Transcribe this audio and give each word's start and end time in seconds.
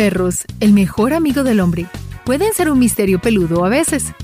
perros, 0.00 0.46
el 0.60 0.72
mejor 0.72 1.12
amigo 1.12 1.42
del 1.42 1.60
hombre, 1.60 1.84
pueden 2.24 2.54
ser 2.54 2.70
un 2.70 2.78
misterio 2.78 3.20
peludo 3.20 3.66
a 3.66 3.68
veces. 3.68 4.14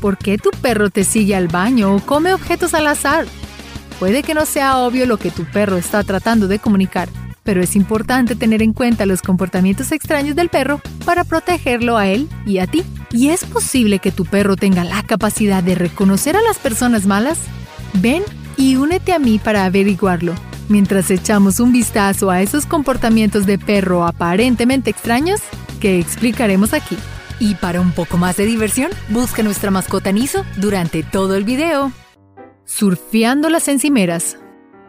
¿Por 0.00 0.16
qué 0.16 0.38
tu 0.38 0.48
perro 0.62 0.88
te 0.88 1.04
sigue 1.04 1.36
al 1.36 1.46
baño 1.46 1.94
o 1.94 2.00
come 2.00 2.32
objetos 2.32 2.72
al 2.72 2.86
azar? 2.86 3.26
Puede 3.98 4.22
que 4.22 4.32
no 4.32 4.46
sea 4.46 4.78
obvio 4.78 5.04
lo 5.04 5.18
que 5.18 5.30
tu 5.30 5.44
perro 5.44 5.76
está 5.76 6.02
tratando 6.04 6.48
de 6.48 6.58
comunicar, 6.58 7.10
pero 7.42 7.62
es 7.62 7.76
importante 7.76 8.34
tener 8.34 8.62
en 8.62 8.72
cuenta 8.72 9.04
los 9.04 9.20
comportamientos 9.20 9.92
extraños 9.92 10.36
del 10.36 10.48
perro 10.48 10.80
para 11.04 11.22
protegerlo 11.22 11.98
a 11.98 12.06
él 12.06 12.30
y 12.46 12.56
a 12.56 12.66
ti. 12.66 12.82
¿Y 13.10 13.28
es 13.28 13.44
posible 13.44 13.98
que 13.98 14.12
tu 14.12 14.24
perro 14.24 14.56
tenga 14.56 14.84
la 14.84 15.02
capacidad 15.02 15.62
de 15.62 15.74
reconocer 15.74 16.34
a 16.34 16.40
las 16.40 16.56
personas 16.56 17.04
malas? 17.04 17.36
Ven 17.92 18.22
y 18.56 18.76
únete 18.76 19.12
a 19.12 19.18
mí 19.18 19.38
para 19.38 19.66
averiguarlo. 19.66 20.32
Mientras 20.68 21.10
echamos 21.10 21.60
un 21.60 21.72
vistazo 21.72 22.30
a 22.30 22.42
esos 22.42 22.66
comportamientos 22.66 23.46
de 23.46 23.58
perro 23.58 24.04
aparentemente 24.04 24.90
extraños 24.90 25.40
que 25.80 26.00
explicaremos 26.00 26.72
aquí. 26.72 26.96
Y 27.38 27.54
para 27.54 27.80
un 27.80 27.92
poco 27.92 28.16
más 28.16 28.36
de 28.36 28.46
diversión, 28.46 28.90
busca 29.10 29.42
nuestra 29.42 29.70
mascota 29.70 30.10
Niso 30.10 30.44
durante 30.56 31.02
todo 31.02 31.36
el 31.36 31.44
video. 31.44 31.92
Surfeando 32.64 33.48
las 33.48 33.68
encimeras. 33.68 34.38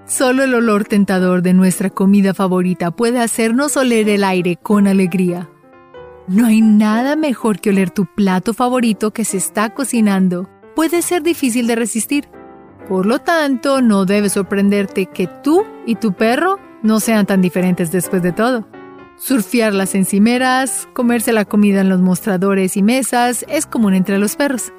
Solo 0.08 0.44
el 0.44 0.56
olor 0.56 0.86
tentador 0.86 1.42
de 1.42 1.54
nuestra 1.54 1.90
comida 1.90 2.34
favorita 2.34 2.92
puede 2.92 3.20
hacernos 3.20 3.78
oler 3.78 4.10
el 4.10 4.24
aire 4.24 4.56
con 4.56 4.88
alegría. 4.88 5.50
No 6.28 6.48
hay 6.48 6.62
nada 6.62 7.16
mejor 7.16 7.60
que 7.60 7.70
oler 7.70 7.92
tu 7.92 8.06
plato 8.06 8.54
favorito 8.54 9.12
que 9.12 9.26
se 9.26 9.38
está 9.38 9.74
cocinando. 9.74 10.50
Puede 10.76 11.02
ser 11.02 11.24
difícil 11.24 11.68
de 11.68 11.76
resistir. 11.76 12.30
Por 12.88 13.06
lo 13.06 13.20
tanto, 13.20 13.82
no 13.82 14.06
debe 14.06 14.30
sorprenderte 14.30 15.08
que 15.08 15.28
tú 15.28 15.66
y 15.86 15.96
tu 15.96 16.14
perro 16.14 16.58
no 16.84 17.00
sean 17.00 17.26
tan 17.26 17.42
diferentes 17.42 17.92
después 17.92 18.24
de 18.24 18.32
todo. 18.32 18.68
Surfear 19.18 19.74
las 19.74 19.96
encimeras, 19.96 20.88
comerse 20.94 21.34
la 21.34 21.44
comida 21.44 21.82
en 21.82 21.90
los 21.90 22.00
mostradores 22.00 22.78
y 22.78 22.84
mesas 22.84 23.46
es 23.50 23.66
común 23.66 23.94
entre 23.94 24.20
los 24.20 24.36
perros. 24.36 24.72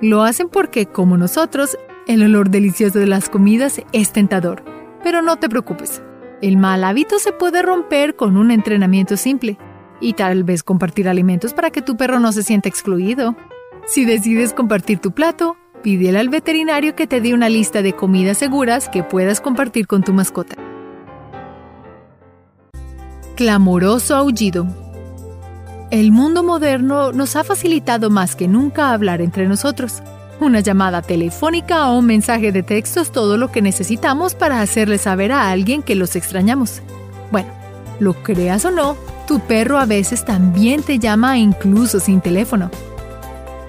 Lo 0.00 0.22
hacen 0.22 0.48
porque, 0.48 0.86
como 0.86 1.16
nosotros, 1.16 1.78
el 2.08 2.22
olor 2.22 2.50
delicioso 2.50 2.98
de 2.98 3.06
las 3.06 3.28
comidas 3.28 3.80
es 3.92 4.12
tentador. 4.12 4.64
Pero 5.04 5.22
no 5.22 5.36
te 5.36 5.48
preocupes, 5.48 6.02
el 6.42 6.56
mal 6.56 6.82
hábito 6.82 7.18
se 7.18 7.32
puede 7.32 7.62
romper 7.62 8.16
con 8.16 8.36
un 8.36 8.50
entrenamiento 8.50 9.16
simple 9.16 9.58
y 10.00 10.14
tal 10.14 10.42
vez 10.44 10.62
compartir 10.62 11.08
alimentos 11.08 11.54
para 11.54 11.70
que 11.70 11.82
tu 11.82 11.96
perro 11.96 12.18
no 12.18 12.32
se 12.32 12.42
sienta 12.42 12.68
excluido. 12.68 13.36
Si 13.86 14.04
decides 14.04 14.54
compartir 14.54 14.98
tu 14.98 15.12
plato, 15.12 15.56
Pídele 15.84 16.18
al 16.18 16.30
veterinario 16.30 16.96
que 16.96 17.06
te 17.06 17.20
dé 17.20 17.34
una 17.34 17.50
lista 17.50 17.82
de 17.82 17.92
comidas 17.92 18.38
seguras 18.38 18.88
que 18.88 19.02
puedas 19.02 19.42
compartir 19.42 19.86
con 19.86 20.02
tu 20.02 20.14
mascota. 20.14 20.56
Clamoroso 23.36 24.16
aullido. 24.16 24.66
El 25.90 26.10
mundo 26.10 26.42
moderno 26.42 27.12
nos 27.12 27.36
ha 27.36 27.44
facilitado 27.44 28.08
más 28.08 28.34
que 28.34 28.48
nunca 28.48 28.94
hablar 28.94 29.20
entre 29.20 29.46
nosotros. 29.46 30.02
Una 30.40 30.60
llamada 30.60 31.02
telefónica 31.02 31.90
o 31.90 31.98
un 31.98 32.06
mensaje 32.06 32.50
de 32.50 32.62
texto 32.62 33.02
es 33.02 33.12
todo 33.12 33.36
lo 33.36 33.52
que 33.52 33.60
necesitamos 33.60 34.34
para 34.34 34.62
hacerle 34.62 34.96
saber 34.96 35.32
a 35.32 35.50
alguien 35.50 35.82
que 35.82 35.96
los 35.96 36.16
extrañamos. 36.16 36.80
Bueno, 37.30 37.50
lo 38.00 38.14
creas 38.22 38.64
o 38.64 38.70
no, 38.70 38.96
tu 39.28 39.38
perro 39.40 39.78
a 39.78 39.84
veces 39.84 40.24
también 40.24 40.82
te 40.82 40.98
llama 40.98 41.36
incluso 41.36 42.00
sin 42.00 42.22
teléfono. 42.22 42.70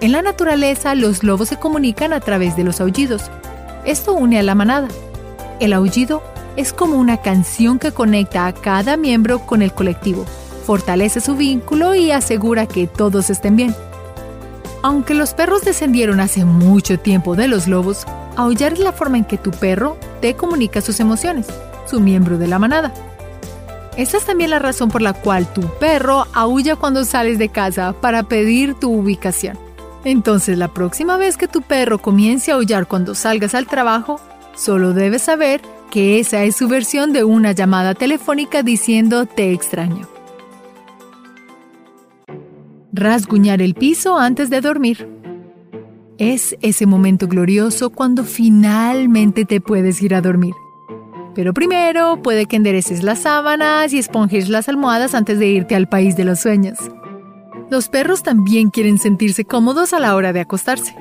En 0.05 0.11
la 0.11 0.21
naturaleza, 0.21 0.93
los 0.93 1.23
lobos 1.23 1.49
se 1.49 1.57
comunican 1.57 2.13
a 2.13 2.19
través 2.19 2.55
de 2.55 2.63
los 2.63 2.79
aullidos. 2.79 3.23
Esto 3.85 4.13
une 4.13 4.37
a 4.37 4.43
la 4.43 4.53
manada. 4.53 4.87
El 5.59 5.73
aullido 5.73 6.21
es 6.55 6.73
como 6.73 6.97
una 6.97 7.23
canción 7.23 7.79
que 7.79 7.91
conecta 7.91 8.45
a 8.45 8.53
cada 8.53 8.97
miembro 8.97 9.39
con 9.39 9.63
el 9.63 9.73
colectivo, 9.73 10.27
fortalece 10.63 11.21
su 11.21 11.35
vínculo 11.35 11.95
y 11.95 12.11
asegura 12.11 12.67
que 12.67 12.85
todos 12.85 13.31
estén 13.31 13.55
bien. 13.55 13.75
Aunque 14.83 15.15
los 15.15 15.33
perros 15.33 15.63
descendieron 15.63 16.19
hace 16.19 16.45
mucho 16.45 16.99
tiempo 16.99 17.35
de 17.35 17.47
los 17.47 17.67
lobos, 17.67 18.05
aullar 18.35 18.73
es 18.73 18.79
la 18.81 18.91
forma 18.91 19.17
en 19.17 19.25
que 19.25 19.39
tu 19.39 19.49
perro 19.49 19.97
te 20.21 20.35
comunica 20.35 20.81
sus 20.81 20.99
emociones, 20.99 21.47
su 21.89 21.99
miembro 21.99 22.37
de 22.37 22.45
la 22.45 22.59
manada. 22.59 22.93
Esta 23.97 24.17
es 24.17 24.25
también 24.25 24.51
la 24.51 24.59
razón 24.59 24.89
por 24.89 25.01
la 25.01 25.13
cual 25.13 25.51
tu 25.51 25.61
perro 25.79 26.27
aúlla 26.31 26.75
cuando 26.75 27.05
sales 27.05 27.39
de 27.39 27.49
casa 27.49 27.95
para 27.99 28.21
pedir 28.21 28.75
tu 28.75 28.91
ubicación. 28.91 29.64
Entonces 30.05 30.59
la 30.59 30.67
próxima 30.67 31.17
vez 31.17 31.35
que 31.35 31.47
tu 31.47 31.63
perro 31.63 31.97
comience 31.97 32.51
a 32.51 32.55
aullar 32.55 32.87
cuando 32.87 33.15
salgas 33.15 33.55
al 33.55 33.65
trabajo, 33.65 34.21
solo 34.55 34.93
debes 34.93 35.23
saber 35.23 35.61
que 35.89 36.19
esa 36.19 36.43
es 36.43 36.55
su 36.55 36.67
versión 36.67 37.11
de 37.11 37.23
una 37.23 37.53
llamada 37.53 37.95
telefónica 37.95 38.61
diciendo 38.61 39.25
te 39.25 39.51
extraño. 39.51 40.07
Rasguñar 42.93 43.63
el 43.63 43.73
piso 43.73 44.17
antes 44.17 44.51
de 44.51 44.61
dormir. 44.61 45.09
Es 46.19 46.55
ese 46.61 46.85
momento 46.85 47.27
glorioso 47.27 47.89
cuando 47.89 48.23
finalmente 48.23 49.43
te 49.43 49.59
puedes 49.59 50.01
ir 50.03 50.13
a 50.13 50.21
dormir. 50.21 50.53
Pero 51.33 51.51
primero 51.51 52.21
puede 52.21 52.45
que 52.45 52.55
endereces 52.55 53.03
las 53.03 53.23
sábanas 53.23 53.91
y 53.91 53.97
esponjes 53.97 54.49
las 54.49 54.69
almohadas 54.69 55.15
antes 55.15 55.39
de 55.39 55.47
irte 55.47 55.75
al 55.75 55.89
país 55.89 56.15
de 56.15 56.25
los 56.25 56.39
sueños. 56.39 56.77
Los 57.69 57.89
perros 57.89 58.21
también 58.21 58.69
quieren 58.69 58.99
sentirse 58.99 59.43
cómodos 59.43 59.93
a 59.93 59.99
la 59.99 60.15
hora 60.15 60.33
de 60.33 60.39
acostarse. 60.39 60.95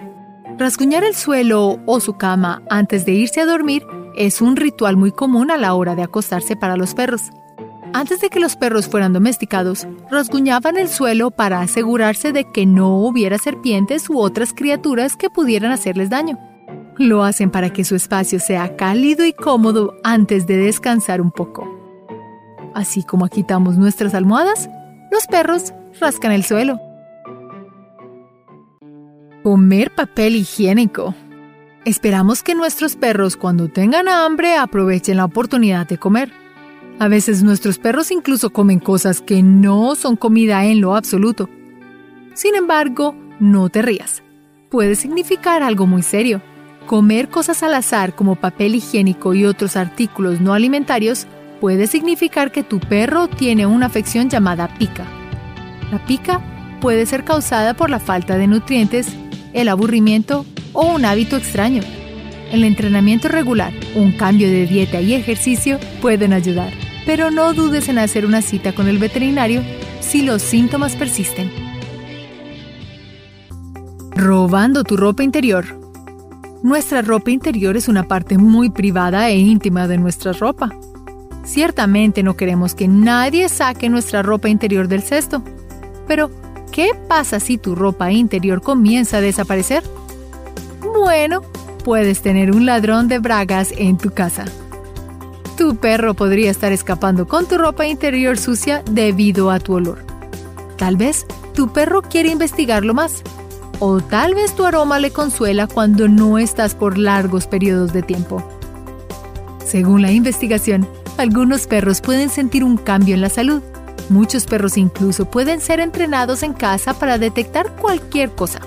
Rasguñar 0.56 1.04
el 1.04 1.14
suelo 1.14 1.78
o 1.84 2.00
su 2.00 2.14
cama 2.14 2.62
antes 2.70 3.04
de 3.04 3.12
irse 3.12 3.40
a 3.40 3.46
dormir 3.46 3.84
es 4.16 4.40
un 4.40 4.56
ritual 4.56 4.96
muy 4.96 5.12
común 5.12 5.50
a 5.50 5.58
la 5.58 5.74
hora 5.74 5.94
de 5.94 6.02
acostarse 6.02 6.56
para 6.56 6.76
los 6.76 6.94
perros. 6.94 7.30
Antes 7.92 8.20
de 8.20 8.30
que 8.30 8.40
los 8.40 8.56
perros 8.56 8.88
fueran 8.88 9.12
domesticados, 9.12 9.86
rasguñaban 10.10 10.76
el 10.76 10.88
suelo 10.88 11.30
para 11.30 11.60
asegurarse 11.60 12.32
de 12.32 12.50
que 12.50 12.66
no 12.66 12.98
hubiera 12.98 13.38
serpientes 13.38 14.08
u 14.08 14.18
otras 14.18 14.52
criaturas 14.52 15.16
que 15.16 15.30
pudieran 15.30 15.70
hacerles 15.70 16.08
daño. 16.10 16.38
Lo 16.96 17.24
hacen 17.24 17.50
para 17.50 17.72
que 17.72 17.84
su 17.84 17.94
espacio 17.94 18.40
sea 18.40 18.76
cálido 18.76 19.24
y 19.24 19.32
cómodo 19.32 19.94
antes 20.02 20.46
de 20.46 20.56
descansar 20.56 21.20
un 21.20 21.30
poco. 21.30 21.68
Así 22.74 23.04
como 23.04 23.28
quitamos 23.28 23.76
nuestras 23.76 24.14
almohadas, 24.14 24.68
los 25.12 25.26
perros 25.26 25.72
rascan 26.00 26.32
el 26.32 26.44
suelo. 26.44 26.80
Comer 29.42 29.94
papel 29.94 30.36
higiénico. 30.36 31.14
Esperamos 31.84 32.42
que 32.42 32.54
nuestros 32.54 32.96
perros 32.96 33.36
cuando 33.36 33.68
tengan 33.68 34.08
hambre 34.08 34.56
aprovechen 34.56 35.18
la 35.18 35.26
oportunidad 35.26 35.86
de 35.86 35.98
comer. 35.98 36.32
A 36.98 37.08
veces 37.08 37.42
nuestros 37.42 37.78
perros 37.78 38.10
incluso 38.10 38.50
comen 38.50 38.78
cosas 38.78 39.20
que 39.20 39.42
no 39.42 39.94
son 39.94 40.16
comida 40.16 40.64
en 40.64 40.80
lo 40.80 40.96
absoluto. 40.96 41.50
Sin 42.32 42.54
embargo, 42.54 43.14
no 43.38 43.68
te 43.68 43.82
rías. 43.82 44.22
Puede 44.70 44.94
significar 44.94 45.62
algo 45.62 45.86
muy 45.86 46.02
serio. 46.02 46.40
Comer 46.86 47.28
cosas 47.28 47.62
al 47.62 47.74
azar 47.74 48.14
como 48.14 48.36
papel 48.36 48.74
higiénico 48.74 49.34
y 49.34 49.44
otros 49.44 49.76
artículos 49.76 50.40
no 50.40 50.54
alimentarios 50.54 51.26
puede 51.60 51.86
significar 51.86 52.50
que 52.50 52.62
tu 52.62 52.80
perro 52.80 53.28
tiene 53.28 53.66
una 53.66 53.86
afección 53.86 54.30
llamada 54.30 54.68
pica. 54.78 55.06
La 55.94 56.04
pica 56.04 56.40
puede 56.80 57.06
ser 57.06 57.22
causada 57.22 57.74
por 57.74 57.88
la 57.88 58.00
falta 58.00 58.36
de 58.36 58.48
nutrientes, 58.48 59.06
el 59.52 59.68
aburrimiento 59.68 60.44
o 60.72 60.92
un 60.92 61.04
hábito 61.04 61.36
extraño. 61.36 61.82
El 62.50 62.64
entrenamiento 62.64 63.28
regular, 63.28 63.72
un 63.94 64.10
cambio 64.10 64.48
de 64.48 64.66
dieta 64.66 65.00
y 65.00 65.14
ejercicio 65.14 65.78
pueden 66.02 66.32
ayudar, 66.32 66.72
pero 67.06 67.30
no 67.30 67.54
dudes 67.54 67.88
en 67.88 67.98
hacer 67.98 68.26
una 68.26 68.42
cita 68.42 68.72
con 68.72 68.88
el 68.88 68.98
veterinario 68.98 69.62
si 70.00 70.22
los 70.22 70.42
síntomas 70.42 70.96
persisten. 70.96 71.48
Robando 74.16 74.82
tu 74.82 74.96
ropa 74.96 75.22
interior. 75.22 75.64
Nuestra 76.64 77.02
ropa 77.02 77.30
interior 77.30 77.76
es 77.76 77.86
una 77.86 78.02
parte 78.02 78.36
muy 78.36 78.68
privada 78.68 79.30
e 79.30 79.38
íntima 79.38 79.86
de 79.86 79.98
nuestra 79.98 80.32
ropa. 80.32 80.70
Ciertamente 81.44 82.24
no 82.24 82.34
queremos 82.34 82.74
que 82.74 82.88
nadie 82.88 83.48
saque 83.48 83.88
nuestra 83.88 84.22
ropa 84.24 84.48
interior 84.48 84.88
del 84.88 85.02
cesto, 85.02 85.44
pero, 86.06 86.30
¿qué 86.72 86.90
pasa 87.08 87.40
si 87.40 87.58
tu 87.58 87.74
ropa 87.74 88.12
interior 88.12 88.62
comienza 88.62 89.18
a 89.18 89.20
desaparecer? 89.20 89.82
Bueno, 90.80 91.42
puedes 91.84 92.22
tener 92.22 92.50
un 92.50 92.66
ladrón 92.66 93.08
de 93.08 93.18
bragas 93.18 93.72
en 93.76 93.98
tu 93.98 94.10
casa. 94.10 94.44
Tu 95.56 95.76
perro 95.76 96.14
podría 96.14 96.50
estar 96.50 96.72
escapando 96.72 97.28
con 97.28 97.46
tu 97.46 97.58
ropa 97.58 97.86
interior 97.86 98.38
sucia 98.38 98.82
debido 98.90 99.50
a 99.50 99.60
tu 99.60 99.74
olor. 99.74 100.04
Tal 100.76 100.96
vez 100.96 101.26
tu 101.54 101.72
perro 101.72 102.02
quiere 102.02 102.30
investigarlo 102.30 102.94
más. 102.94 103.22
O 103.78 104.00
tal 104.00 104.34
vez 104.34 104.54
tu 104.54 104.64
aroma 104.64 104.98
le 104.98 105.10
consuela 105.10 105.66
cuando 105.66 106.08
no 106.08 106.38
estás 106.38 106.74
por 106.74 106.96
largos 106.96 107.46
periodos 107.46 107.92
de 107.92 108.02
tiempo. 108.02 108.42
Según 109.64 110.02
la 110.02 110.12
investigación, 110.12 110.88
algunos 111.18 111.66
perros 111.66 112.00
pueden 112.00 112.30
sentir 112.30 112.64
un 112.64 112.76
cambio 112.76 113.14
en 113.14 113.20
la 113.20 113.28
salud 113.28 113.62
Muchos 114.08 114.46
perros 114.46 114.76
incluso 114.76 115.24
pueden 115.24 115.60
ser 115.60 115.80
entrenados 115.80 116.42
en 116.42 116.52
casa 116.52 116.94
para 116.94 117.18
detectar 117.18 117.74
cualquier 117.76 118.30
cosa, 118.30 118.60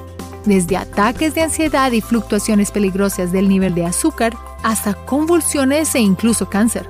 desde 0.46 0.78
ataques 0.78 1.36
de 1.36 1.44
ansiedad 1.44 1.92
y 1.92 2.02
fluctuaciones 2.02 2.72
peligrosas 2.72 3.32
del 3.32 3.48
nivel 3.48 3.76
de 3.76 3.86
azúcar 3.86 4.36
hasta 4.64 4.94
convulsiones 4.94 5.94
e 5.96 6.00
incluso 6.00 6.50
cáncer. 6.50 6.90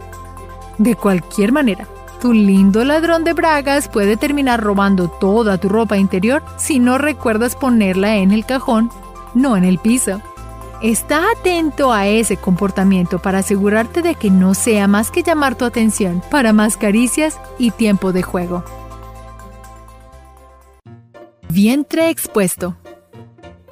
De 0.77 0.95
cualquier 0.95 1.51
manera, 1.51 1.87
Tu 2.21 2.33
lindo 2.33 2.83
ladrón 2.83 3.23
de 3.23 3.33
bragas 3.33 3.87
puede 3.87 4.17
terminar 4.17 4.59
robando 4.59 5.07
toda 5.07 5.59
tu 5.59 5.69
ropa 5.69 5.97
interior 5.97 6.41
si 6.57 6.79
no 6.79 6.97
recuerdas 6.97 7.55
ponerla 7.55 8.15
en 8.17 8.31
el 8.31 8.43
cajón, 8.43 8.89
no 9.35 9.55
en 9.55 9.63
el 9.63 9.77
piso. 9.77 10.19
Está 10.81 11.31
atento 11.31 11.91
a 11.91 12.05
ese 12.05 12.37
comportamiento 12.37 13.17
para 13.17 13.39
asegurarte 13.39 14.03
de 14.03 14.13
que 14.13 14.29
no 14.29 14.53
sea 14.53 14.87
más 14.87 15.09
que 15.09 15.23
llamar 15.23 15.55
tu 15.55 15.65
atención 15.65 16.21
para 16.29 16.53
más 16.53 16.77
caricias 16.77 17.39
y 17.57 17.71
tiempo 17.71 18.13
de 18.13 18.21
juego. 18.21 18.63
Vientre 21.49 22.11
expuesto. 22.11 22.77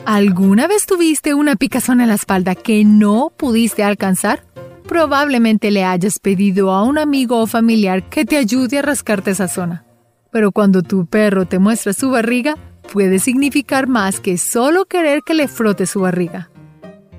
¿Alguna 0.04 0.68
vez 0.68 0.88
tuviste 0.88 1.36
una 1.36 1.56
picazón 1.56 2.02
en 2.02 2.08
la 2.08 2.16
espalda 2.16 2.56
que 2.56 2.84
no 2.84 3.32
pudiste 3.38 3.84
alcanzar? 3.84 4.44
Probablemente 4.88 5.70
le 5.70 5.84
hayas 5.84 6.18
pedido 6.18 6.72
a 6.72 6.82
un 6.82 6.98
amigo 6.98 7.40
o 7.40 7.46
familiar 7.46 8.10
que 8.10 8.26
te 8.26 8.38
ayude 8.38 8.80
a 8.80 8.82
rascarte 8.82 9.32
esa 9.32 9.48
zona. 9.48 9.86
Pero 10.32 10.52
cuando 10.52 10.82
tu 10.82 11.06
perro 11.06 11.46
te 11.46 11.60
muestra 11.60 11.94
su 11.94 12.10
barriga, 12.10 12.56
puede 12.92 13.20
significar 13.20 13.88
más 13.88 14.20
que 14.20 14.40
solo 14.40 14.86
querer 14.86 15.22
que 15.24 15.36
le 15.36 15.48
frote 15.48 15.86
su 15.86 16.02
barriga. 16.02 16.50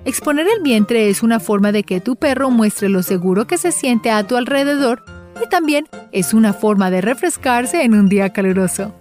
Exponer 0.07 0.47
el 0.47 0.63
vientre 0.63 1.11
es 1.11 1.25
una 1.25 1.41
forma 1.41 1.73
de 1.73 1.83
que 1.83 2.01
tu 2.01 2.15
perro 2.15 2.49
muestre 2.53 2.89
lo 2.89 3.03
seguro 3.03 3.49
que 3.49 3.59
se 3.59 3.73
siente 3.73 4.13
a 4.13 4.25
tu 4.25 4.37
alrededor 4.37 5.05
y 5.45 5.49
también 5.49 5.89
es 6.13 6.33
una 6.33 6.53
forma 6.53 6.93
de 6.93 7.01
refrescarse 7.01 7.83
en 7.83 7.93
un 7.93 8.09
día 8.09 8.33
caluroso. 8.33 8.95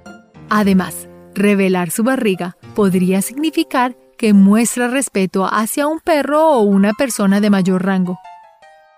Además, 0.50 1.08
revelar 1.36 1.92
su 1.92 2.04
barriga 2.04 2.58
podría 2.74 3.22
significar 3.22 3.96
que 4.18 4.34
muestra 4.34 4.88
respeto 4.88 5.46
hacia 5.46 5.86
un 5.86 6.00
perro 6.00 6.54
o 6.54 6.62
una 6.62 6.92
persona 6.94 7.40
de 7.40 7.52
mayor 7.52 7.86
rango. 7.86 8.18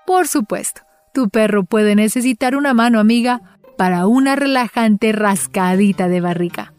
Por 0.05 0.29
supuesto, 0.29 0.83
tu 1.13 1.27
perro 1.27 1.65
puede 1.65 1.93
necesitar 1.93 2.55
una 2.55 2.73
mano 2.73 3.01
amiga 3.01 3.41
para 3.77 4.07
una 4.07 4.37
relajante 4.37 5.11
rascadita 5.11 6.07
de 6.07 6.21
barriga. 6.21 6.73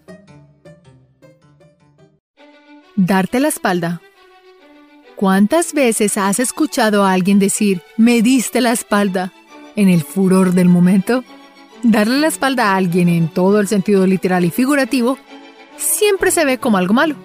Darte 2.96 3.40
la 3.40 3.48
espalda 3.48 4.00
¿Cuántas 5.18 5.72
veces 5.72 6.16
has 6.16 6.38
escuchado 6.38 7.04
a 7.04 7.10
alguien 7.10 7.40
decir, 7.40 7.82
me 7.96 8.22
diste 8.22 8.60
la 8.60 8.70
espalda, 8.70 9.32
en 9.74 9.88
el 9.88 10.04
furor 10.04 10.52
del 10.52 10.68
momento? 10.68 11.24
Darle 11.82 12.20
la 12.20 12.28
espalda 12.28 12.70
a 12.70 12.76
alguien 12.76 13.08
en 13.08 13.26
todo 13.26 13.58
el 13.58 13.66
sentido 13.66 14.06
literal 14.06 14.44
y 14.44 14.52
figurativo 14.52 15.18
siempre 15.76 16.30
se 16.30 16.44
ve 16.44 16.58
como 16.58 16.76
algo 16.76 16.94
malo. 16.94 17.16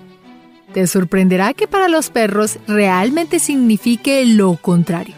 Te 0.74 0.88
sorprenderá 0.88 1.54
que 1.54 1.68
para 1.68 1.88
los 1.88 2.10
perros 2.10 2.58
realmente 2.68 3.38
signifique 3.38 4.26
lo 4.26 4.56
contrario. 4.56 5.14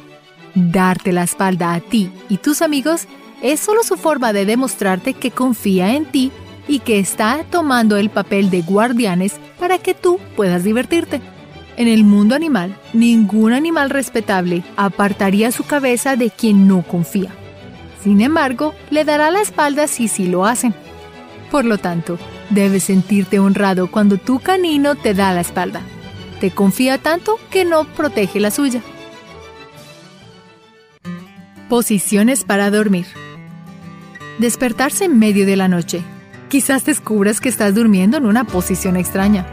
Darte 0.54 1.13
la 1.13 1.24
espalda 1.24 1.75
a 1.75 1.80
ti 1.80 2.12
y 2.27 2.39
tus 2.39 2.62
amigos 2.62 3.07
es 3.42 3.62
solo 3.62 3.83
su 3.83 3.95
forma 3.95 4.33
de 4.33 4.45
demostrarte 4.45 5.13
que 5.13 5.31
confía 5.31 5.95
en 5.95 6.04
ti 6.12 6.30
y 6.68 6.80
que 6.80 7.00
está 7.00 7.45
tomando 7.50 7.95
el 7.95 8.10
papel 8.10 8.50
de 8.50 8.63
guardianes 8.63 9.36
para 9.62 9.77
que 9.77 9.94
tú 9.94 10.19
puedas 10.36 10.66
divertirte. 10.66 11.22
En 11.77 11.89
el 11.89 12.06
mundo 12.06 12.36
animal, 12.36 12.77
ningún 12.94 13.51
animal 13.51 13.89
respetable 13.89 14.63
apartaría 14.77 15.51
su 15.51 15.66
cabeza 15.66 16.16
de 16.16 16.30
quien 16.30 16.68
no 16.68 16.83
confía. 16.83 17.31
Sin 18.01 18.22
embargo, 18.22 18.74
le 18.92 19.04
dará 19.04 19.30
la 19.31 19.42
espalda 19.42 19.88
si 19.88 20.07
sí 20.07 20.27
lo 20.27 20.45
hacen. 20.45 20.74
Por 21.51 21.66
lo 21.66 21.77
tanto, 21.77 22.18
debes 22.50 22.83
sentirte 22.83 23.39
honrado 23.39 23.92
cuando 23.92 24.18
tu 24.18 24.39
canino 24.39 24.95
te 24.95 25.13
da 25.13 25.33
la 25.33 25.42
espalda. 25.42 25.81
Te 26.39 26.51
confía 26.51 26.98
tanto 26.98 27.39
que 27.50 27.66
no 27.66 27.83
protege 27.86 28.39
la 28.39 28.51
suya. 28.51 28.81
Posiciones 31.68 32.44
para 32.44 32.69
dormir. 32.69 33.07
Despertarse 34.39 35.06
en 35.06 35.18
medio 35.18 35.45
de 35.45 35.56
la 35.56 35.68
noche. 35.68 36.04
Quizás 36.48 36.86
descubras 36.86 37.42
que 37.42 37.50
estás 37.50 37.74
durmiendo 37.74 38.18
en 38.18 38.25
una 38.25 38.44
posición 38.44 38.98
extraña. 38.98 39.45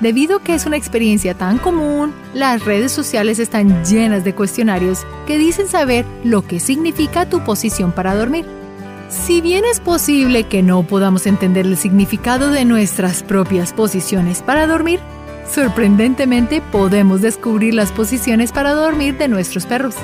Debido 0.00 0.36
a 0.36 0.42
que 0.42 0.54
es 0.54 0.64
una 0.64 0.76
experiencia 0.76 1.34
tan 1.34 1.58
común, 1.58 2.14
las 2.32 2.64
redes 2.64 2.92
sociales 2.92 3.40
están 3.40 3.84
llenas 3.84 4.22
de 4.22 4.32
cuestionarios 4.32 5.04
que 5.26 5.38
dicen 5.38 5.66
saber 5.66 6.06
lo 6.22 6.42
que 6.42 6.60
significa 6.60 7.28
tu 7.28 7.42
posición 7.42 7.90
para 7.90 8.14
dormir. 8.14 8.46
Si 9.08 9.40
bien 9.40 9.64
es 9.64 9.80
posible 9.80 10.44
que 10.44 10.62
no 10.62 10.84
podamos 10.84 11.26
entender 11.26 11.66
el 11.66 11.76
significado 11.76 12.52
de 12.52 12.64
nuestras 12.64 13.24
propias 13.24 13.72
posiciones 13.72 14.40
para 14.40 14.68
dormir, 14.68 15.00
sorprendentemente 15.52 16.60
podemos 16.60 17.20
descubrir 17.20 17.74
las 17.74 17.90
posiciones 17.90 18.52
para 18.52 18.74
dormir 18.74 19.18
de 19.18 19.26
nuestros 19.26 19.66
perros. 19.66 19.96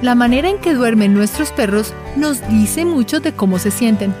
La 0.00 0.14
manera 0.14 0.48
en 0.48 0.58
que 0.58 0.74
duermen 0.74 1.12
nuestros 1.12 1.50
perros 1.50 1.92
nos 2.14 2.46
dice 2.48 2.84
mucho 2.84 3.18
de 3.18 3.32
cómo 3.32 3.58
se 3.58 3.72
sienten. 3.72 4.14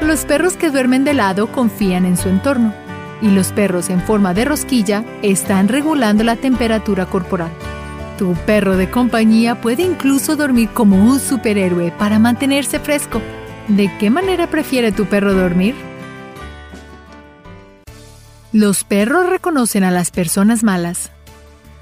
Los 0.00 0.24
perros 0.24 0.52
que 0.52 0.70
duermen 0.70 1.02
de 1.02 1.14
lado 1.14 1.50
confían 1.50 2.04
en 2.04 2.16
su 2.16 2.28
entorno 2.28 2.85
y 3.22 3.30
los 3.30 3.52
perros 3.52 3.90
en 3.90 4.00
forma 4.00 4.34
de 4.34 4.44
rosquilla 4.44 5.04
están 5.22 5.68
regulando 5.68 6.24
la 6.24 6.36
temperatura 6.36 7.06
corporal. 7.06 7.50
Tu 8.18 8.34
perro 8.46 8.76
de 8.76 8.90
compañía 8.90 9.60
puede 9.60 9.82
incluso 9.82 10.36
dormir 10.36 10.70
como 10.70 10.96
un 10.96 11.20
superhéroe 11.20 11.92
para 11.92 12.18
mantenerse 12.18 12.78
fresco. 12.78 13.20
¿De 13.68 13.90
qué 13.98 14.10
manera 14.10 14.46
prefiere 14.46 14.92
tu 14.92 15.06
perro 15.06 15.34
dormir? 15.34 15.74
Los 18.52 18.84
perros 18.84 19.28
reconocen 19.28 19.84
a 19.84 19.90
las 19.90 20.10
personas 20.10 20.62
malas. 20.62 21.10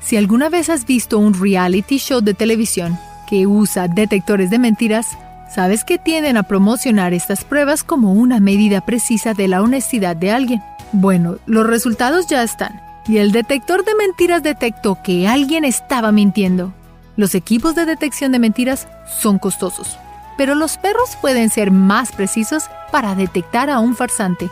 Si 0.01 0.17
alguna 0.17 0.49
vez 0.49 0.71
has 0.71 0.87
visto 0.87 1.19
un 1.19 1.41
reality 1.41 1.99
show 1.99 2.21
de 2.21 2.35
televisión 2.35 2.99
que 3.29 3.47
usa 3.47 3.87
detectores 3.87 4.51
de 4.51 4.59
mentiras, 4.59 5.17
sabes 5.55 5.85
que 5.85 5.99
tienden 5.99 6.37
a 6.37 6.43
promocionar 6.43 7.15
estas 7.15 7.45
pruebas 7.45 7.85
como 7.85 8.13
una 8.13 8.41
medida 8.41 8.85
precisa 8.85 9.35
de 9.35 9.47
la 9.47 9.63
honestidad 9.63 10.17
de 10.17 10.33
alguien. 10.33 10.63
Bueno, 10.93 11.39
los 11.47 11.67
resultados 11.67 12.27
ya 12.27 12.43
están 12.43 12.81
y 13.07 13.19
el 13.19 13.33
detector 13.33 13.85
de 13.85 13.95
mentiras 13.95 14.43
detectó 14.43 14.99
que 15.03 15.29
alguien 15.29 15.65
estaba 15.65 16.13
mintiendo. 16.13 16.73
Los 17.17 17.35
equipos 17.35 17.75
de 17.75 17.85
detección 17.85 18.33
de 18.33 18.39
mentiras 18.39 18.89
son 19.21 19.39
costosos, 19.39 19.99
pero 20.37 20.55
los 20.55 20.79
perros 20.79 21.17
pueden 21.21 21.51
ser 21.51 21.71
más 21.71 22.13
precisos 22.13 22.65
para 22.91 23.15
detectar 23.15 23.71
a 23.71 23.79
un 23.79 23.95
farsante. 23.95 24.51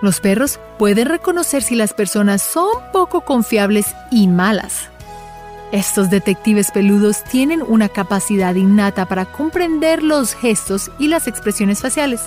Los 0.00 0.20
perros 0.20 0.60
pueden 0.78 1.08
reconocer 1.08 1.62
si 1.62 1.74
las 1.74 1.92
personas 1.92 2.40
son 2.40 2.68
poco 2.92 3.22
confiables 3.22 3.94
y 4.10 4.28
malas. 4.28 4.88
Estos 5.72 6.08
detectives 6.08 6.70
peludos 6.70 7.24
tienen 7.24 7.62
una 7.62 7.88
capacidad 7.88 8.54
innata 8.54 9.06
para 9.06 9.26
comprender 9.26 10.02
los 10.02 10.34
gestos 10.34 10.90
y 10.98 11.08
las 11.08 11.26
expresiones 11.26 11.80
faciales 11.80 12.22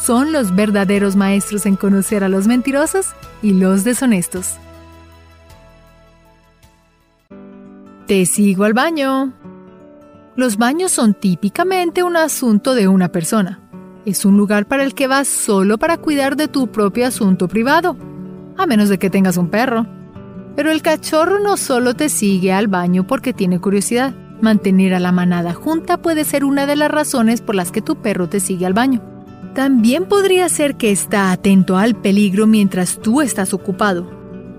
son 0.00 0.32
los 0.32 0.54
verdaderos 0.54 1.16
maestros 1.16 1.66
en 1.66 1.76
conocer 1.76 2.24
a 2.24 2.28
los 2.28 2.46
mentirosos 2.46 3.08
y 3.42 3.52
los 3.52 3.84
deshonestos. 3.84 4.56
Te 8.06 8.24
sigo 8.24 8.64
al 8.64 8.72
baño. 8.72 9.34
Los 10.34 10.56
baños 10.56 10.92
son 10.92 11.14
típicamente 11.14 12.02
un 12.02 12.16
asunto 12.16 12.74
de 12.74 12.88
una 12.88 13.08
persona. 13.08 13.60
Es 14.06 14.24
un 14.24 14.38
lugar 14.38 14.66
para 14.66 14.84
el 14.84 14.94
que 14.94 15.08
vas 15.08 15.28
solo 15.28 15.76
para 15.76 15.98
cuidar 15.98 16.36
de 16.36 16.48
tu 16.48 16.68
propio 16.68 17.06
asunto 17.06 17.48
privado, 17.48 17.96
a 18.56 18.66
menos 18.66 18.88
de 18.88 18.98
que 18.98 19.10
tengas 19.10 19.36
un 19.36 19.48
perro. 19.48 19.86
Pero 20.56 20.70
el 20.70 20.80
cachorro 20.80 21.38
no 21.38 21.56
solo 21.56 21.94
te 21.94 22.08
sigue 22.08 22.52
al 22.52 22.68
baño 22.68 23.06
porque 23.06 23.34
tiene 23.34 23.60
curiosidad. 23.60 24.14
Mantener 24.40 24.94
a 24.94 25.00
la 25.00 25.12
manada 25.12 25.52
junta 25.52 26.00
puede 26.00 26.24
ser 26.24 26.44
una 26.44 26.64
de 26.64 26.76
las 26.76 26.90
razones 26.90 27.42
por 27.42 27.56
las 27.56 27.72
que 27.72 27.82
tu 27.82 27.96
perro 27.96 28.28
te 28.28 28.40
sigue 28.40 28.64
al 28.64 28.72
baño. 28.72 29.17
También 29.54 30.06
podría 30.06 30.48
ser 30.48 30.76
que 30.76 30.92
está 30.92 31.32
atento 31.32 31.76
al 31.76 31.94
peligro 31.94 32.46
mientras 32.46 32.98
tú 32.98 33.20
estás 33.20 33.52
ocupado. 33.54 34.08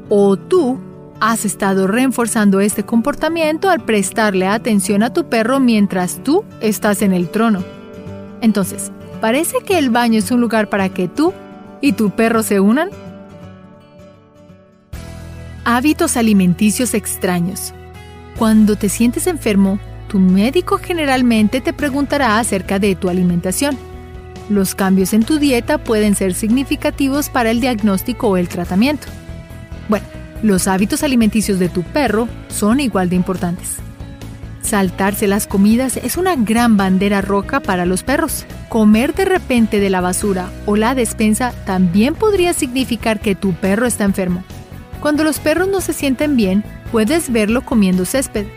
O 0.10 0.38
tú 0.38 0.79
has 1.19 1.46
estado 1.46 1.88
reforzando 1.88 2.60
este 2.60 2.84
comportamiento 2.84 3.69
al 3.69 3.81
prestarle 3.81 4.48
atención 4.48 5.03
a 5.03 5.13
tu 5.13 5.29
perro 5.29 5.60
mientras 5.60 6.24
tú 6.24 6.43
estás 6.62 7.01
en 7.01 7.13
el 7.13 7.29
trono. 7.29 7.63
Entonces, 8.41 8.91
¿parece 9.22 9.58
que 9.65 9.77
el 9.77 9.89
baño 9.89 10.19
es 10.19 10.31
un 10.31 10.41
lugar 10.41 10.69
para 10.69 10.89
que 10.89 11.08
tú 11.08 11.34
y 11.81 11.93
tu 11.93 12.10
perro 12.12 12.43
se 12.43 12.60
unan? 12.60 12.89
Hábitos 15.65 16.17
alimenticios 16.17 16.93
extraños. 16.93 17.74
Cuando 18.38 18.75
te 18.75 18.89
sientes 18.89 19.27
enfermo, 19.27 19.79
tu 20.08 20.19
médico 20.19 20.77
generalmente 20.77 21.62
te 21.62 21.74
preguntará 21.74 22.39
acerca 22.39 22.79
de 22.79 22.96
tu 22.96 23.10
alimentación. 23.10 23.77
Los 24.50 24.74
cambios 24.74 25.13
en 25.13 25.24
tu 25.24 25.38
dieta 25.38 25.77
pueden 25.77 26.15
ser 26.15 26.34
significativos 26.34 27.29
para 27.29 27.51
el 27.51 27.62
diagnóstico 27.62 28.29
o 28.29 28.38
el 28.38 28.50
tratamiento. 28.50 29.08
Bueno, 29.88 30.06
los 30.41 30.68
hábitos 30.68 31.03
alimenticios 31.03 31.60
de 31.60 31.70
tu 31.70 31.84
perro 31.84 32.27
son 32.48 32.79
igual 32.79 33.10
de 33.10 33.15
importantes. 33.15 33.77
Saltarse 34.62 35.27
las 35.27 35.48
comidas 35.48 35.98
es 35.98 36.18
una 36.18 36.36
gran 36.36 36.77
bandera 36.77 37.22
roja 37.22 37.60
para 37.60 37.86
los 37.86 38.03
perros. 38.03 38.46
Comer 38.70 39.13
de 39.13 39.25
repente 39.25 39.79
de 39.79 39.89
la 39.89 40.01
basura 40.01 40.51
o 40.65 40.75
la 40.75 40.96
despensa 40.96 41.53
también 41.65 42.15
podría 42.15 42.53
significar 42.53 43.20
que 43.20 43.36
tu 43.36 43.53
perro 43.53 43.86
está 43.86 44.03
enfermo. 44.03 44.44
Cuando 45.00 45.24
los 45.24 45.39
perros 45.39 45.70
no 45.70 45.79
se 45.79 45.94
sienten 45.94 46.36
bien, 46.36 46.63
puedes 46.91 47.32
verlo 47.32 47.62
comiendo 47.63 48.06
césped. 48.06 48.48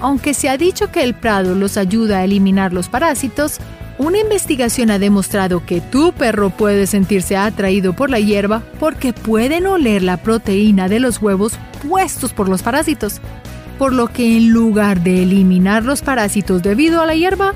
Aunque 0.00 0.34
se 0.34 0.48
ha 0.48 0.56
dicho 0.56 0.90
que 0.90 1.02
el 1.02 1.14
prado 1.14 1.54
los 1.54 1.76
ayuda 1.76 2.18
a 2.18 2.24
eliminar 2.24 2.72
los 2.72 2.88
parásitos, 2.88 3.58
Una 3.96 4.18
investigación 4.18 4.90
ha 4.90 4.98
demostrado 4.98 5.64
que 5.64 5.80
tu 5.80 6.12
perro 6.12 6.50
puede 6.50 6.86
sentirse 6.86 7.36
atraído 7.36 7.92
por 7.92 8.10
la 8.10 8.18
hierba 8.18 8.62
porque 8.80 9.12
pueden 9.12 9.66
oler 9.66 10.02
la 10.02 10.16
proteína 10.16 10.88
de 10.88 10.98
los 10.98 11.22
huevos 11.22 11.52
puestos 11.88 12.32
por 12.32 12.48
los 12.48 12.62
parásitos, 12.62 13.20
por 13.78 13.92
lo 13.92 14.08
que 14.08 14.36
en 14.36 14.50
lugar 14.50 15.02
de 15.02 15.22
eliminar 15.22 15.84
los 15.84 16.02
parásitos 16.02 16.62
debido 16.62 17.00
a 17.00 17.06
la 17.06 17.14
hierba, 17.14 17.54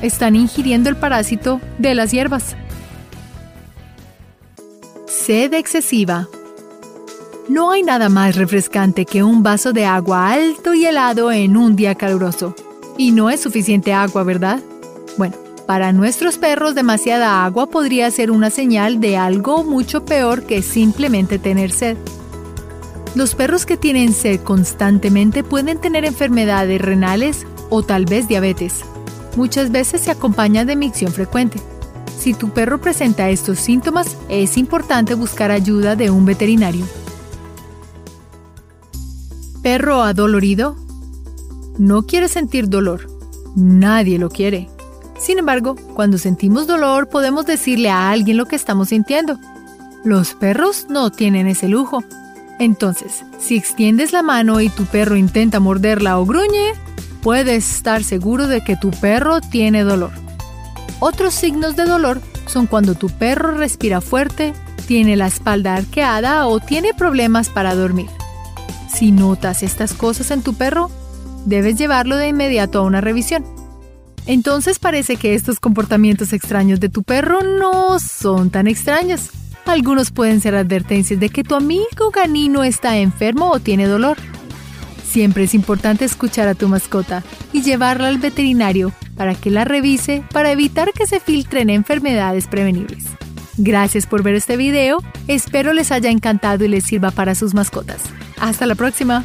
están 0.00 0.36
ingiriendo 0.36 0.88
el 0.88 0.96
parásito 0.96 1.60
de 1.78 1.94
las 1.94 2.12
hierbas. 2.12 2.56
Sed 5.06 5.52
excesiva. 5.54 6.28
No 7.48 7.72
hay 7.72 7.82
nada 7.82 8.08
más 8.08 8.36
refrescante 8.36 9.04
que 9.04 9.24
un 9.24 9.42
vaso 9.42 9.72
de 9.72 9.86
agua 9.86 10.30
alto 10.30 10.72
y 10.72 10.86
helado 10.86 11.32
en 11.32 11.56
un 11.56 11.74
día 11.74 11.96
caluroso. 11.96 12.54
Y 12.96 13.10
no 13.10 13.28
es 13.28 13.40
suficiente 13.40 13.92
agua, 13.92 14.22
¿verdad? 14.22 14.60
Bueno, 15.18 15.34
para 15.70 15.92
nuestros 15.92 16.36
perros 16.36 16.74
demasiada 16.74 17.44
agua 17.44 17.68
podría 17.68 18.10
ser 18.10 18.32
una 18.32 18.50
señal 18.50 18.98
de 18.98 19.16
algo 19.16 19.62
mucho 19.62 20.04
peor 20.04 20.42
que 20.42 20.62
simplemente 20.62 21.38
tener 21.38 21.70
sed. 21.70 21.96
Los 23.14 23.36
perros 23.36 23.66
que 23.66 23.76
tienen 23.76 24.12
sed 24.12 24.40
constantemente 24.40 25.44
pueden 25.44 25.78
tener 25.78 26.04
enfermedades 26.04 26.82
renales 26.82 27.46
o 27.68 27.84
tal 27.84 28.04
vez 28.04 28.26
diabetes. 28.26 28.80
Muchas 29.36 29.70
veces 29.70 30.00
se 30.00 30.10
acompaña 30.10 30.64
de 30.64 30.74
micción 30.74 31.12
frecuente. 31.12 31.60
Si 32.18 32.34
tu 32.34 32.50
perro 32.50 32.80
presenta 32.80 33.30
estos 33.30 33.60
síntomas, 33.60 34.16
es 34.28 34.56
importante 34.56 35.14
buscar 35.14 35.52
ayuda 35.52 35.94
de 35.94 36.10
un 36.10 36.24
veterinario. 36.24 36.84
Perro 39.62 40.02
adolorido. 40.02 40.74
No 41.78 42.02
quiere 42.02 42.26
sentir 42.26 42.68
dolor. 42.68 43.06
Nadie 43.54 44.18
lo 44.18 44.30
quiere. 44.30 44.68
Sin 45.20 45.38
embargo, 45.38 45.76
cuando 45.94 46.16
sentimos 46.16 46.66
dolor 46.66 47.08
podemos 47.08 47.44
decirle 47.44 47.90
a 47.90 48.10
alguien 48.10 48.38
lo 48.38 48.46
que 48.46 48.56
estamos 48.56 48.88
sintiendo. 48.88 49.38
Los 50.02 50.34
perros 50.34 50.86
no 50.88 51.10
tienen 51.10 51.46
ese 51.46 51.68
lujo. 51.68 52.02
Entonces, 52.58 53.22
si 53.38 53.56
extiendes 53.56 54.12
la 54.12 54.22
mano 54.22 54.62
y 54.62 54.70
tu 54.70 54.86
perro 54.86 55.16
intenta 55.16 55.60
morderla 55.60 56.18
o 56.18 56.24
gruñe, 56.24 56.72
puedes 57.22 57.76
estar 57.76 58.02
seguro 58.02 58.46
de 58.46 58.62
que 58.62 58.76
tu 58.76 58.90
perro 58.90 59.42
tiene 59.42 59.84
dolor. 59.84 60.10
Otros 61.00 61.34
signos 61.34 61.76
de 61.76 61.84
dolor 61.84 62.22
son 62.46 62.66
cuando 62.66 62.94
tu 62.94 63.10
perro 63.10 63.52
respira 63.52 64.00
fuerte, 64.00 64.54
tiene 64.86 65.16
la 65.16 65.26
espalda 65.26 65.74
arqueada 65.74 66.46
o 66.46 66.60
tiene 66.60 66.94
problemas 66.94 67.50
para 67.50 67.74
dormir. 67.74 68.08
Si 68.92 69.12
notas 69.12 69.62
estas 69.62 69.92
cosas 69.92 70.30
en 70.30 70.42
tu 70.42 70.54
perro, 70.54 70.90
debes 71.44 71.76
llevarlo 71.76 72.16
de 72.16 72.28
inmediato 72.28 72.78
a 72.78 72.82
una 72.82 73.02
revisión. 73.02 73.59
Entonces 74.30 74.78
parece 74.78 75.16
que 75.16 75.34
estos 75.34 75.58
comportamientos 75.58 76.32
extraños 76.32 76.78
de 76.78 76.88
tu 76.88 77.02
perro 77.02 77.40
no 77.42 77.98
son 77.98 78.50
tan 78.50 78.68
extraños. 78.68 79.30
Algunos 79.66 80.12
pueden 80.12 80.40
ser 80.40 80.54
advertencias 80.54 81.18
de 81.18 81.30
que 81.30 81.42
tu 81.42 81.56
amigo 81.56 82.12
canino 82.12 82.62
está 82.62 82.96
enfermo 82.96 83.50
o 83.50 83.58
tiene 83.58 83.88
dolor. 83.88 84.16
Siempre 85.04 85.42
es 85.42 85.54
importante 85.54 86.04
escuchar 86.04 86.46
a 86.46 86.54
tu 86.54 86.68
mascota 86.68 87.24
y 87.52 87.62
llevarla 87.62 88.06
al 88.06 88.18
veterinario 88.18 88.92
para 89.16 89.34
que 89.34 89.50
la 89.50 89.64
revise 89.64 90.22
para 90.32 90.52
evitar 90.52 90.92
que 90.92 91.08
se 91.08 91.18
filtren 91.18 91.68
enfermedades 91.68 92.46
prevenibles. 92.46 93.06
Gracias 93.56 94.06
por 94.06 94.22
ver 94.22 94.36
este 94.36 94.56
video, 94.56 95.02
espero 95.26 95.72
les 95.72 95.90
haya 95.90 96.08
encantado 96.08 96.64
y 96.64 96.68
les 96.68 96.84
sirva 96.84 97.10
para 97.10 97.34
sus 97.34 97.52
mascotas. 97.52 98.00
Hasta 98.38 98.64
la 98.66 98.76
próxima. 98.76 99.24